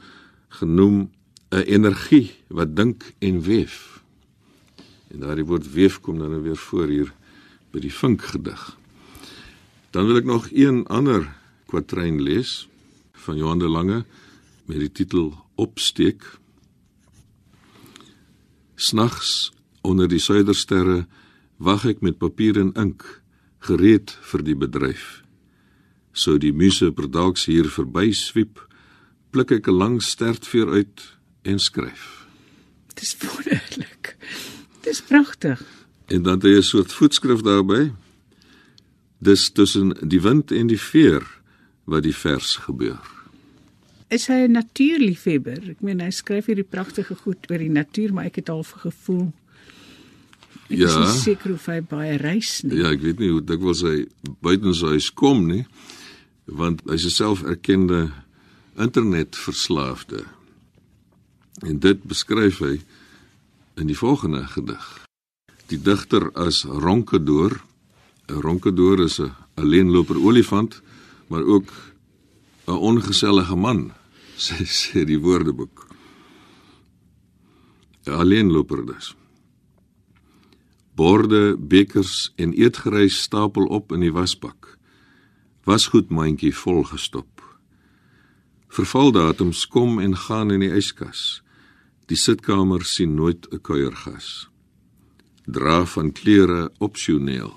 genoem 0.48 1.10
'n 1.50 1.64
energie 1.66 2.32
wat 2.48 2.76
dink 2.76 3.14
en 3.18 3.42
weef. 3.42 3.91
En 5.12 5.20
daardie 5.20 5.44
woord 5.44 5.68
weef 5.72 6.00
kom 6.00 6.18
dan 6.18 6.32
nou 6.32 6.42
weer 6.42 6.56
voor 6.56 6.88
hier 6.88 7.12
by 7.72 7.80
die 7.84 7.92
vink 7.92 8.24
gedig. 8.32 8.60
Dan 9.92 10.08
wil 10.08 10.22
ek 10.22 10.28
nog 10.28 10.48
een 10.52 10.86
ander 10.88 11.28
kwatrein 11.68 12.20
lees 12.24 12.66
van 13.24 13.36
Johan 13.36 13.60
de 13.60 13.68
Lange 13.68 14.04
met 14.64 14.80
die 14.80 14.92
titel 14.92 15.34
Opsteek. 15.60 16.24
Snags 18.74 19.52
onder 19.84 20.08
die 20.08 20.20
suidersterre 20.22 21.04
wag 21.60 21.84
ek 21.86 22.00
met 22.00 22.18
papier 22.18 22.56
en 22.60 22.72
ink 22.80 23.04
gereed 23.68 24.16
vir 24.32 24.44
die 24.46 24.56
bedryf. 24.58 25.20
Sou 26.12 26.38
die 26.40 26.52
muse 26.52 26.90
per 26.92 27.08
dalk 27.08 27.38
hier 27.44 27.68
verby 27.72 28.10
swiep, 28.16 28.60
pluk 29.30 29.52
ek 29.52 29.68
'n 29.68 29.76
lang 29.76 30.02
stertveer 30.02 30.68
uit 30.68 30.98
en 31.42 31.58
skryf. 31.58 32.26
Dis 32.94 33.16
wonderlik. 33.20 33.81
Dis 34.82 35.02
pragtig. 35.02 35.62
En 36.06 36.22
dan 36.22 36.34
het 36.34 36.42
hy 36.42 36.56
'n 36.56 36.62
soort 36.62 36.92
voetskrif 36.92 37.40
daarby. 37.40 37.92
Dis 39.18 39.50
tussen 39.50 39.96
die 40.08 40.20
wind 40.20 40.50
en 40.50 40.66
die 40.66 40.80
veer 40.80 41.22
wat 41.84 42.02
die 42.02 42.16
vers 42.16 42.56
gebeur. 42.56 43.00
Is 44.08 44.26
hy 44.26 44.44
'n 44.46 44.50
natuurliefhebber? 44.50 45.70
Ek 45.70 45.80
meen 45.80 46.00
hy 46.00 46.10
skryf 46.10 46.46
hierdie 46.46 46.68
pragtige 46.68 47.14
goed 47.14 47.50
oor 47.50 47.58
die 47.58 47.70
natuur, 47.70 48.12
maar 48.12 48.24
ek 48.24 48.36
het 48.36 48.48
al 48.48 48.62
gevoel 48.62 49.32
ek 50.72 50.78
ja. 50.78 51.02
Is 51.04 51.22
seker 51.22 51.52
of 51.52 51.66
hy 51.66 51.80
baie 51.80 52.16
reis 52.20 52.62
nie. 52.62 52.80
Ja, 52.80 52.92
ek 52.94 53.02
weet 53.04 53.20
nie 53.22 53.30
hoe 53.32 53.42
dikwels 53.44 53.82
hy 53.82 54.06
buite 54.44 54.72
sy 54.74 54.94
huis 54.96 55.10
kom 55.12 55.44
nie, 55.46 55.64
want 56.46 56.82
hy 56.88 56.94
is 56.94 57.16
self 57.16 57.42
erkende 57.42 58.10
internetverslaafde. 58.80 60.24
En 61.68 61.78
dit 61.78 62.04
beskryf 62.08 62.62
hy 62.64 62.80
in 63.74 63.86
die 63.86 63.98
volgende 63.98 64.46
gedig 64.46 65.02
die 65.72 65.80
digter 65.80 66.30
as 66.36 66.64
ronkedoor. 66.64 67.60
'n 68.28 68.40
Ronkedoor 68.40 69.00
is 69.04 69.18
'n 69.20 69.32
alleenloper 69.54 70.16
olifant, 70.16 70.82
maar 71.28 71.42
ook 71.42 71.68
'n 72.66 72.78
ongesellige 72.90 73.56
man, 73.56 73.92
sê 74.44 74.64
sê 74.64 75.04
die 75.04 75.20
woordeboek. 75.20 75.86
'n 78.06 78.12
Alleenloper 78.12 78.86
dus. 78.86 79.14
Borde, 80.94 81.56
bekers 81.56 82.32
en 82.36 82.52
eetgerys 82.52 83.22
stapel 83.22 83.64
op 83.64 83.92
in 83.92 84.00
die 84.00 84.12
wasbak. 84.12 84.78
Wasgoed 85.64 86.10
mandjie 86.10 86.54
vol 86.54 86.84
gestop. 86.84 87.40
Vervaldatums 88.68 89.66
kom 89.66 89.98
en 89.98 90.16
gaan 90.16 90.50
in 90.50 90.60
die 90.60 90.74
yskas. 90.74 91.41
Die 92.12 92.20
sitkamer 92.20 92.82
sien 92.84 93.14
nooit 93.16 93.46
'n 93.48 93.60
kuiergas. 93.66 94.50
Dra 95.46 95.86
van 95.86 96.12
klere 96.12 96.70
opsioneel 96.78 97.52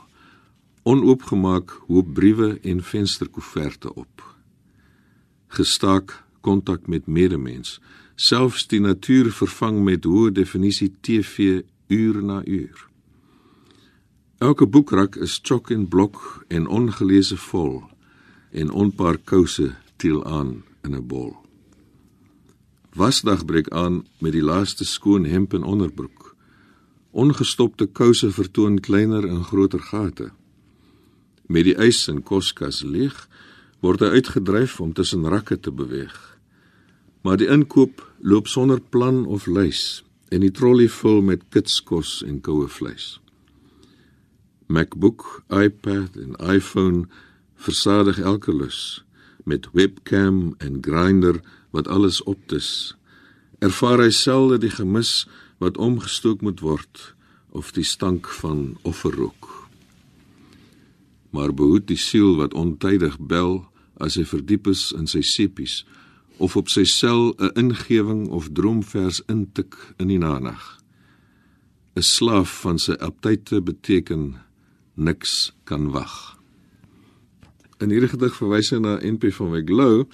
onoopgemaak 0.84 1.70
hoop 1.88 2.14
briewe 2.14 2.60
en 2.62 2.84
vensterkoeverte 2.84 3.94
op. 3.94 4.36
Gestaak 5.48 6.24
kontak 6.42 6.88
met 6.88 7.08
medemens. 7.08 7.82
Selfs 8.16 8.68
die 8.68 8.80
natuur 8.80 9.32
vervang 9.32 9.84
met 9.84 10.04
hoë 10.04 10.32
definisie 10.32 10.94
TV 11.02 11.62
uur 11.88 12.24
na 12.24 12.46
uur. 12.46 12.88
Elke 14.38 14.66
boekrak 14.68 15.16
is 15.16 15.40
chok 15.44 15.70
en 15.70 15.88
blok 15.88 16.46
en 16.48 16.68
ongelese 16.68 17.38
vol 17.38 17.84
en 18.52 18.72
onpaar 18.72 19.18
kouse 19.18 19.76
tiel 19.96 20.26
aan 20.26 20.64
in 20.84 20.96
'n 20.96 21.08
bol 21.08 21.45
wasdag 22.96 23.46
breek 23.46 23.70
aan 23.70 24.06
met 24.24 24.32
die 24.32 24.44
laaste 24.44 24.86
skoon 24.86 25.26
hemp 25.30 25.54
en 25.54 25.64
onderbroek 25.64 26.36
Ongestopte 27.16 27.86
kouse 27.88 28.28
vertoon 28.32 28.80
kleiner 28.80 29.24
en 29.28 29.44
groter 29.44 29.80
gate. 29.80 30.34
Met 31.48 31.64
die 31.64 31.76
ys 31.80 32.02
in 32.12 32.20
koskas 32.28 32.82
leeg, 32.84 33.16
word 33.80 34.04
hy 34.04 34.18
uitgedryf 34.20 34.82
om 34.84 34.92
tussen 34.92 35.24
rakke 35.32 35.56
te 35.56 35.72
beweeg. 35.72 36.18
Maar 37.24 37.40
die 37.40 37.48
inkoop 37.48 38.04
loop 38.20 38.52
sonder 38.52 38.84
plan 38.92 39.24
of 39.32 39.48
lys 39.48 40.04
en 40.28 40.44
die 40.44 40.52
trolly 40.52 40.90
vul 40.92 41.24
met 41.24 41.48
kitskos 41.56 42.18
en 42.28 42.42
koue 42.44 42.68
vleis. 42.68 43.22
MacBook, 44.68 45.46
iPad 45.48 46.20
en 46.20 46.36
iPhone 46.44 47.06
versadig 47.56 48.20
elke 48.20 48.52
lus 48.52 49.06
met 49.48 49.72
webcam 49.72 50.58
en 50.60 50.82
grinder 50.84 51.40
wat 51.76 51.90
alles 51.92 52.22
optis. 52.24 52.96
Ervaar 53.60 54.00
hy 54.00 54.12
selde 54.16 54.60
die 54.64 54.72
gemis 54.72 55.26
wat 55.60 55.78
omgestook 55.78 56.42
moet 56.46 56.64
word 56.64 57.12
of 57.56 57.72
die 57.76 57.84
stank 57.88 58.28
van 58.40 58.78
offerrook. 58.88 59.52
Maar 61.36 61.52
behoed 61.52 61.88
die 61.92 62.00
siel 62.00 62.36
wat 62.40 62.56
ontydig 62.56 63.20
bel 63.20 63.66
as 64.00 64.16
hy 64.20 64.24
verdiep 64.28 64.68
is 64.72 64.90
in 64.96 65.08
sy 65.08 65.24
sepies 65.24 65.84
of 66.44 66.56
op 66.60 66.72
sy 66.72 66.84
sel 66.84 67.36
'n 67.40 67.52
ingewing 67.56 68.28
of 68.28 68.52
droomvers 68.52 69.22
intik 69.28 69.76
in 70.00 70.08
die 70.08 70.20
nag. 70.20 70.80
'n 71.96 72.02
Slaaf 72.02 72.62
van 72.62 72.80
sy 72.80 72.92
aptyte 73.00 73.62
beteken 73.62 74.36
niks 74.96 75.54
kan 75.64 75.92
wag. 75.92 76.38
In 77.80 77.90
hierdie 77.90 78.10
gedig 78.10 78.36
verwys 78.36 78.70
hy 78.70 78.80
na 78.80 79.00
NP 79.00 79.32
van 79.32 79.52
Wyk 79.52 79.70
Lou 79.70 80.06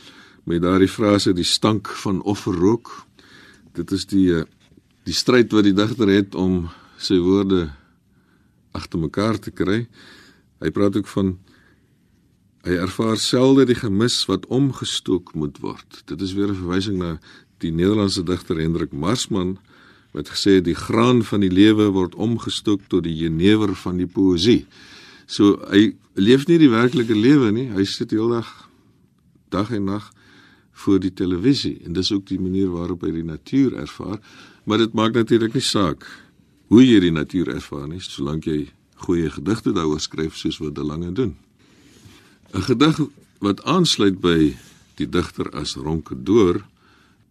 met 0.44 0.62
daardie 0.62 0.90
frase 0.90 1.34
die 1.34 1.46
stank 1.48 1.88
van 2.04 2.22
offerrook. 2.22 2.92
Dit 3.78 3.92
is 3.92 4.06
die 4.10 4.28
eh, 4.36 4.48
die 5.04 5.14
stryd 5.18 5.52
wat 5.52 5.66
die 5.66 5.74
digter 5.74 6.10
het 6.14 6.36
om 6.38 6.68
sy 7.02 7.18
woorde 7.18 7.72
agter 8.78 9.00
mekaar 9.02 9.40
te 9.42 9.52
kry. 9.52 9.88
Hy 10.62 10.70
praat 10.70 11.00
ook 11.00 11.10
van 11.10 11.32
hy 12.68 12.78
ervaar 12.78 13.18
selde 13.18 13.66
die 13.66 13.78
gemis 13.80 14.20
wat 14.30 14.46
omgestook 14.46 15.34
moet 15.34 15.58
word. 15.64 16.04
Dit 16.06 16.22
is 16.22 16.36
weer 16.38 16.54
'n 16.54 16.62
verwysing 16.62 16.98
na 16.98 17.20
die 17.58 17.72
Nederlandse 17.72 18.24
digter 18.24 18.58
Hendrik 18.58 18.92
Marsman 18.92 19.58
wat 20.12 20.30
gesê 20.30 20.60
het 20.60 20.66
die 20.66 20.76
graan 20.76 21.24
van 21.24 21.40
die 21.40 21.52
lewe 21.52 21.90
word 21.90 22.16
omgestook 22.16 22.82
tot 22.88 23.04
die 23.04 23.16
jenever 23.16 23.76
van 23.76 23.98
die 23.98 24.08
poësie. 24.08 24.66
So 25.26 25.58
hy 25.72 25.96
leef 26.14 26.48
nie 26.48 26.58
die 26.58 26.70
werklike 26.70 27.16
lewe 27.16 27.52
nie. 27.52 27.70
Hy 27.72 27.86
sit 27.86 28.12
heeldag 28.12 28.70
dag 29.50 29.72
en 29.72 29.84
nag 29.84 30.12
voor 30.72 31.00
die 31.00 31.14
televisie 31.14 31.78
en 31.86 31.94
dis 31.94 32.12
ook 32.12 32.28
die 32.28 32.40
manier 32.40 32.70
waarop 32.72 33.02
hy 33.06 33.12
die 33.12 33.28
natuur 33.28 33.76
ervaar, 33.78 34.20
maar 34.64 34.78
dit 34.78 34.94
maak 34.94 35.14
natuurlik 35.14 35.54
nie 35.54 35.66
saak 35.66 36.08
hoe 36.72 36.84
jy 36.86 37.00
die 37.04 37.12
natuur 37.12 37.50
ervaar 37.52 37.88
nie, 37.88 38.00
solank 38.00 38.48
jy 38.48 38.72
goeie 39.06 39.30
gedigte 39.34 39.74
daaroor 39.76 40.00
skryf 40.00 40.38
soos 40.40 40.62
wat 40.62 40.76
De 40.76 40.84
Lange 40.84 41.12
doen. 41.12 41.36
'n 42.54 42.62
Gedig 42.62 43.00
wat 43.40 43.64
aansluit 43.64 44.20
by 44.22 44.56
die 44.96 45.10
digter 45.10 45.50
as 45.52 45.76
Ronkedoor 45.76 46.62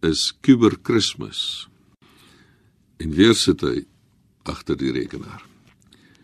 is 0.01 0.33
Kuber 0.41 0.75
Christmas. 0.83 1.67
En 2.97 3.13
weer 3.13 3.35
sit 3.35 3.61
hy 3.61 3.85
agter 4.43 4.77
die 4.77 4.91
rekenaar. 4.91 5.45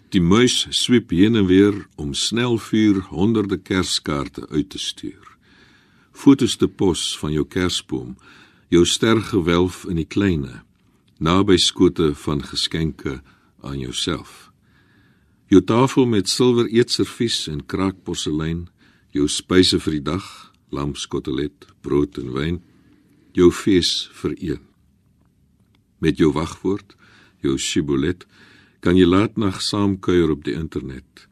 Die 0.09 0.21
muis 0.21 0.67
swiep 0.71 1.09
heen 1.11 1.35
en 1.35 1.45
weer 1.45 1.87
om 1.95 2.13
snelvuur 2.13 3.01
honderde 3.09 3.57
kerskaarte 3.57 4.47
uit 4.49 4.69
te 4.69 4.79
stuur. 4.79 5.36
Fotos 6.17 6.55
te 6.57 6.65
pos 6.65 7.11
van 7.21 7.35
jou 7.35 7.43
kersboom, 7.45 8.15
jou 8.73 8.81
stergewelf 8.89 9.83
in 9.85 9.99
die 10.01 10.07
kleine, 10.09 10.63
naby 11.21 11.59
skote 11.61 12.09
van 12.25 12.41
geskenke 12.41 13.19
aan 13.61 13.77
jouself. 13.77 14.47
Jou 15.53 15.61
tafel 15.61 16.09
met 16.09 16.27
silwer 16.27 16.65
eetservies 16.73 17.45
en 17.51 17.61
kraakporselein, 17.69 18.65
jou 19.13 19.27
spyse 19.29 19.77
vir 19.85 19.99
die 19.99 20.05
dag, 20.09 20.25
lamskotelet, 20.73 21.69
brood 21.85 22.17
en 22.17 22.33
wyn, 22.33 22.57
jou 23.37 23.51
fees 23.53 24.09
vir 24.17 24.33
een. 24.41 24.63
Met 26.01 26.17
jou 26.17 26.31
wagwoord, 26.33 26.97
jou 27.45 27.59
shibboleth, 27.61 28.25
kan 28.81 28.97
jy 28.97 29.05
laat 29.05 29.37
nag 29.37 29.61
saam 29.61 29.99
kuier 30.01 30.33
op 30.33 30.43
die 30.49 30.57
internet. 30.57 31.27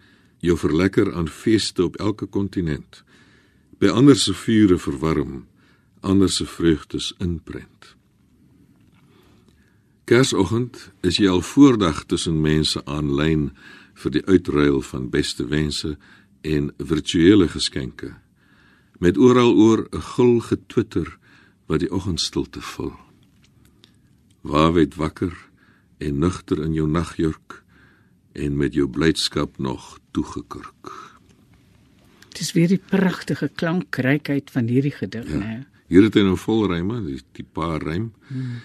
Jou 0.46 0.56
verlekker 0.62 1.10
aan 1.18 1.28
feeste 1.28 1.84
op 1.90 1.98
elke 1.98 2.30
kontinent. 2.30 3.02
By 3.78 3.92
ander 3.92 4.16
se 4.16 4.34
vure 4.34 4.78
verwarm, 4.78 5.48
ander 6.00 6.30
se 6.30 6.46
vreugdes 6.46 7.14
inprent. 7.18 7.96
Kersoggend 10.06 10.92
is 11.02 11.18
jy 11.18 11.28
al 11.28 11.42
voordag 11.42 12.04
tussen 12.06 12.38
mense 12.42 12.82
aanlyn 12.86 13.50
vir 13.98 14.12
die 14.12 14.26
uitruil 14.28 14.84
van 14.86 15.10
beste 15.10 15.48
wense 15.50 15.96
en 16.46 16.70
virtuele 16.78 17.48
geskenke 17.50 18.14
met 19.00 19.18
oral 19.18 19.54
oor 19.54 19.88
'n 19.92 20.02
gul 20.02 20.40
getwitter 20.40 21.18
wat 21.68 21.80
die 21.80 21.92
oggendstilte 21.92 22.62
vul. 22.62 22.94
Waar 24.42 24.74
weet 24.74 24.96
wakker 24.96 25.36
en 25.98 26.20
nugter 26.20 26.64
in 26.64 26.74
jou 26.74 26.88
nagjurk 26.88 27.64
en 28.32 28.58
met 28.58 28.74
jou 28.74 28.88
blydskap 28.88 29.58
nog 29.58 30.00
toegekurk. 30.12 31.15
Dit 32.36 32.44
is 32.44 32.52
weer 32.52 32.68
die 32.68 32.82
pragtige 32.82 33.48
klankrykheid 33.48 34.50
van 34.52 34.68
hierdie 34.68 34.92
gedig, 34.92 35.30
ja. 35.32 35.38
né? 35.40 35.54
Hier 35.88 36.04
het 36.04 36.18
hy 36.18 36.26
nou 36.26 36.36
vol 36.36 36.66
ryme, 36.68 36.98
die, 37.06 37.22
die 37.38 37.46
paar 37.48 37.80
rym. 37.80 38.10
Hmm. 38.28 38.58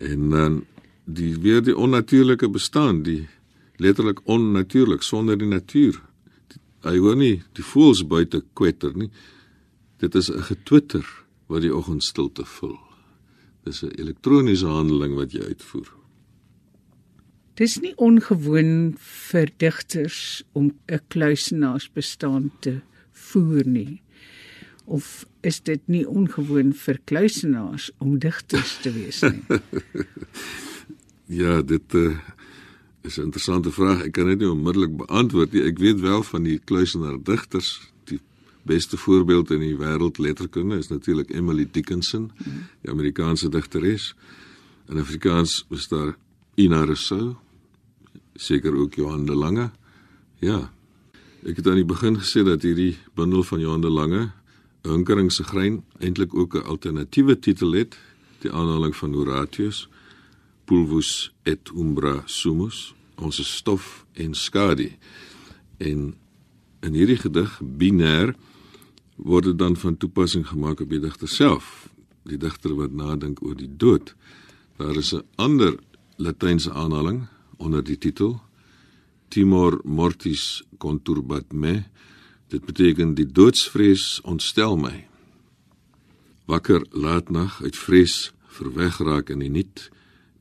En 0.00 0.30
dan 0.32 0.56
die 1.04 1.34
weer 1.42 1.60
die 1.60 1.76
onnatuurlike 1.76 2.48
bestaan, 2.48 3.02
die 3.04 3.26
letterlik 3.76 4.22
onnatuurlik 4.24 5.04
sonder 5.04 5.36
die 5.36 5.50
natuur. 5.50 6.00
Hy 6.86 6.96
hoor 6.96 7.18
nie 7.20 7.42
die 7.58 7.66
voëls 7.66 8.06
buite 8.08 8.40
kwetter 8.56 8.96
nie. 8.96 9.10
Dit 10.00 10.16
is 10.16 10.30
'n 10.32 10.40
getwitter 10.48 11.04
wat 11.52 11.60
die 11.60 11.74
oggendstilte 11.74 12.44
vul. 12.44 12.78
Dis 13.64 13.82
'n 13.84 13.92
elektroniese 14.00 14.66
handeling 14.66 15.14
wat 15.14 15.32
jy 15.32 15.44
uitvoer. 15.44 15.92
Dis 17.54 17.76
nie 17.80 17.92
ongewoon 17.96 18.96
vir 18.98 19.50
digters 19.58 20.42
om 20.52 20.72
'n 20.88 21.00
kluisenaarsbestaan 21.08 22.50
te 22.60 22.80
voer 23.30 23.66
nie. 23.66 24.00
Of 24.84 25.26
is 25.46 25.60
dit 25.64 25.80
nie 25.86 26.04
ongewoon 26.08 26.72
vir 26.76 26.98
kluisenaars 27.04 27.90
om 27.98 28.18
digters 28.18 28.78
te 28.82 28.92
wees 28.92 29.20
nie? 29.22 29.60
ja, 31.42 31.60
dit 31.62 31.94
uh, 31.94 32.16
is 33.06 33.16
'n 33.18 33.28
interessante 33.30 33.70
vraag. 33.70 34.02
Ek 34.04 34.12
kan 34.12 34.26
dit 34.26 34.38
nie 34.38 34.50
onmiddellik 34.50 34.96
beantwoord 34.96 35.52
nie. 35.52 35.62
Ek 35.62 35.78
weet 35.78 36.00
wel 36.00 36.22
van 36.22 36.42
die 36.42 36.58
kluisenaar 36.58 37.22
digters. 37.22 37.80
Die 38.04 38.20
beste 38.62 38.96
voorbeeld 38.96 39.50
in 39.50 39.60
die 39.60 39.76
wêreld 39.76 40.18
letterkunde 40.18 40.76
is 40.76 40.88
natuurlik 40.88 41.30
Emily 41.30 41.68
Dickinson, 41.70 42.30
die 42.82 42.90
Amerikaanse 42.90 43.48
digteres. 43.48 44.14
In 44.88 44.98
Afrikaans 44.98 45.64
was 45.68 45.88
daar 45.88 46.16
Ina 46.54 46.84
Rousseau, 46.84 47.36
seker 48.34 48.74
ook 48.74 48.94
Johan 48.94 49.24
de 49.26 49.34
Lange. 49.34 49.70
Ja. 50.38 50.72
Ek 51.40 51.56
het 51.56 51.66
aan 51.66 51.78
die 51.80 51.88
begin 51.88 52.18
gesê 52.20 52.42
dat 52.44 52.60
hierdie 52.62 52.98
bundel 53.16 53.40
van 53.48 53.60
Johan 53.60 53.80
de 53.80 53.88
Lange, 53.88 54.30
Hinkering 54.84 55.30
se 55.32 55.44
grein, 55.44 55.84
eintlik 55.98 56.34
ook 56.34 56.54
'n 56.54 56.64
alternatiewe 56.68 57.38
titel 57.38 57.72
het, 57.72 57.96
die 58.40 58.52
aanhaling 58.52 58.96
van 58.96 59.14
Horatius 59.14 59.88
pulvus 60.64 61.32
et 61.42 61.70
umbra 61.74 62.22
sumus 62.26 62.94
ons 63.14 63.56
stof 63.56 64.04
en 64.12 64.34
skadu. 64.34 64.92
En 65.76 66.14
in 66.80 66.94
hierdie 66.94 67.16
gedig 67.16 67.60
binêr 67.60 68.34
word 69.16 69.44
dit 69.44 69.58
dan 69.58 69.76
van 69.76 69.96
toepassing 69.96 70.46
gemaak 70.46 70.80
op 70.80 70.90
die 70.90 71.00
digter 71.00 71.28
self 71.28 71.88
die 72.22 72.38
digter 72.38 72.74
wat 72.76 72.92
nadink 72.92 73.42
oor 73.42 73.56
die 73.56 73.70
dood. 73.76 74.14
Daar 74.76 74.96
is 74.96 75.12
'n 75.14 75.24
ander 75.34 75.78
latynse 76.16 76.72
aanhaling 76.72 77.26
onder 77.56 77.84
die 77.84 77.98
titel 77.98 78.40
timor 79.30 79.78
mortis 79.84 80.62
conturbat 80.78 81.52
me 81.52 81.84
dit 82.50 82.64
beteken 82.66 83.14
die 83.14 83.28
doodsvrees 83.38 84.18
ontstel 84.26 84.76
my 84.76 85.06
wakker 86.50 86.82
laatnag 86.90 87.62
uit 87.62 87.76
vrees 87.78 88.32
verwegraak 88.50 89.30
in 89.30 89.42
die 89.44 89.52
niet 89.54 89.86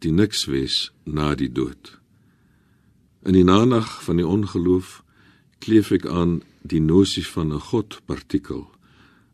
die 0.03 0.11
niks 0.15 0.45
wees 0.49 0.89
na 1.03 1.33
die 1.35 1.51
dood. 1.51 1.99
In 3.27 3.35
die 3.35 3.45
nanag 3.45 3.99
van 4.05 4.19
die 4.19 4.27
ongeloof 4.27 4.99
kleef 5.63 5.91
ek 5.95 6.07
aan 6.07 6.39
die 6.63 6.81
nosie 6.81 7.25
van 7.27 7.53
'n 7.53 7.65
God 7.69 7.99
partikel, 8.05 8.71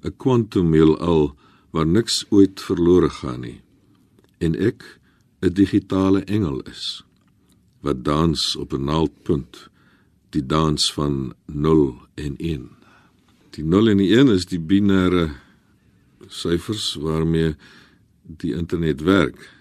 'n 0.04 0.18
kwantumheelal 0.18 1.36
waar 1.72 1.88
niks 1.88 2.26
ooit 2.30 2.62
verlore 2.62 3.10
gaan 3.10 3.42
nie. 3.42 3.62
En 4.40 4.56
ek 4.56 5.00
'n 5.42 5.54
digitale 5.54 6.22
engel 6.26 6.60
is 6.62 7.04
wat 7.86 8.04
dans 8.04 8.56
op 8.56 8.74
'n 8.74 8.84
naaldpunt, 8.84 9.70
die 10.30 10.46
dans 10.46 10.94
van 10.94 11.34
0 11.46 12.08
en 12.14 12.34
1. 12.38 12.70
Die 13.50 13.64
0 13.64 13.88
en 13.88 13.98
die 13.98 14.18
1 14.18 14.28
is 14.28 14.46
die 14.46 14.60
binêre 14.60 15.30
syfers 16.28 16.96
waarmee 16.96 17.56
die 18.22 18.54
internet 18.54 19.02
werk 19.02 19.54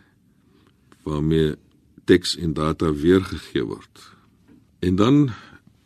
waarmee 1.02 1.56
teks 2.04 2.36
en 2.36 2.52
data 2.52 2.92
weergegee 2.94 3.64
word. 3.64 4.12
En 4.78 4.96
dan 4.96 5.30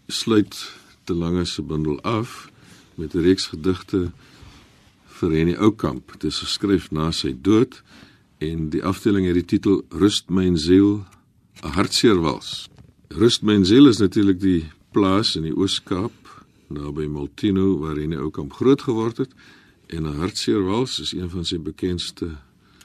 sluit 0.07 0.73
te 1.05 1.15
lange 1.15 1.45
se 1.45 1.63
bundel 1.63 2.01
af 2.01 2.51
met 2.95 3.15
'n 3.15 3.21
reeks 3.21 3.47
gedigte 3.47 4.11
vir 5.07 5.31
Henny 5.31 5.55
Oukamp. 5.55 6.13
Dit 6.13 6.25
is 6.25 6.39
geskryf 6.39 6.91
na 6.91 7.11
sy 7.11 7.37
dood 7.43 7.83
en 8.39 8.69
die 8.71 8.85
afdeling 8.85 9.27
het 9.27 9.35
die 9.35 9.45
titel 9.45 9.83
Rust 9.89 10.31
my 10.31 10.57
siel, 10.57 11.07
hartseer 11.61 12.21
wals. 12.23 12.69
Rust 13.09 13.43
my 13.43 13.65
siel 13.65 13.89
is 13.89 13.99
natuurlik 13.99 14.41
die 14.41 14.65
plaas 14.93 15.37
in 15.37 15.43
die 15.49 15.55
Oos-Kaap 15.57 16.29
naby 16.69 17.07
Maltino 17.09 17.79
waar 17.81 17.97
Henny 17.97 18.17
Oukamp 18.17 18.53
groot 18.53 18.83
geword 18.83 19.19
het 19.25 19.33
en 19.89 20.07
'n 20.07 20.19
hartseer 20.21 20.63
wals 20.63 21.01
is 21.01 21.13
een 21.13 21.31
van 21.31 21.45
sy 21.45 21.59
bekendste 21.59 22.37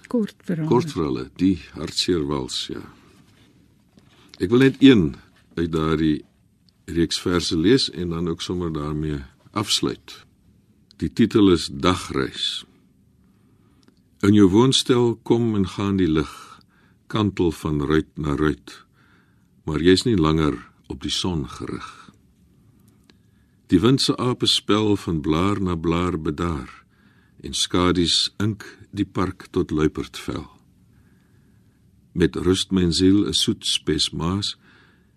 kortverhale. 0.07 0.67
Kortverhale, 0.67 1.29
die 1.35 1.59
hartseer 1.73 2.25
wals, 2.27 2.67
ja. 2.67 2.83
Ek 4.39 4.49
wil 4.49 4.59
net 4.59 4.75
een 4.79 5.15
uit 5.55 5.71
daardie 5.71 6.23
reeks 6.85 7.19
verse 7.19 7.57
lees 7.57 7.89
en 7.91 8.09
dan 8.09 8.27
ook 8.27 8.41
sommer 8.41 8.73
daarmee 8.73 9.21
afsluit. 9.51 10.25
Die 10.97 11.13
titel 11.13 11.51
is 11.51 11.69
Dagreis. 11.71 12.65
In 14.21 14.33
jou 14.33 14.49
woonstel 14.49 15.15
kom 15.23 15.55
en 15.55 15.67
gaan 15.67 15.97
die 15.97 16.07
lig, 16.07 16.52
kantel 17.13 17.51
van 17.51 17.81
ruit 17.85 18.09
na 18.17 18.33
ruit, 18.35 18.71
maar 19.65 19.81
jy's 19.85 20.03
nie 20.07 20.17
langer 20.17 20.57
op 20.89 21.03
die 21.05 21.13
son 21.13 21.45
gerig. 21.49 21.89
Die 23.69 23.79
wind 23.81 24.01
se 24.01 24.15
ape 24.17 24.49
spel 24.49 24.95
van 25.05 25.21
blaar 25.25 25.61
na 25.61 25.75
blaar 25.75 26.17
bedaar 26.17 26.69
en 27.45 27.53
skadies 27.53 28.31
ink 28.41 28.65
die 28.91 29.05
park 29.05 29.47
tot 29.55 29.71
luipertvel. 29.71 30.45
Met 32.13 32.37
rust 32.45 32.71
my 32.71 32.89
siel 32.91 33.25
'n 33.27 33.33
soet 33.33 33.65
spesmaas 33.65 34.57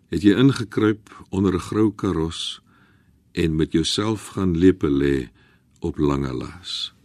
het 0.09 0.23
jy 0.23 0.35
ingekruip 0.37 1.11
onder 1.31 1.55
'n 1.55 1.67
grou 1.69 1.93
karos 1.93 2.61
en 3.33 3.57
met 3.57 3.73
jouself 3.73 4.29
gaan 4.35 4.57
lepe 4.57 4.89
lê 4.89 5.29
op 5.81 5.99
lange 5.99 6.33
las. 6.33 6.96